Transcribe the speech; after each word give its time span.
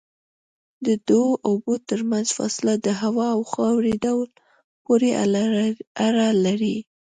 د 0.85 0.87
دوو 1.09 1.31
اوبو 1.49 1.73
ترمنځ 1.89 2.27
فاصله 2.37 2.73
د 2.85 2.87
هوا 3.01 3.27
او 3.35 3.41
خاورې 3.51 3.93
ډول 4.05 4.29
پورې 4.85 5.09
اړه 6.07 6.27
لري. 6.45 6.77